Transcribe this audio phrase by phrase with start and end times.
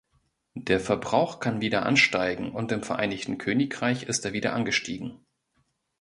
[0.55, 5.19] Der Verbrauch kann wieder ansteigen, und im Vereinigten Königreich ist er wieder angestiegen.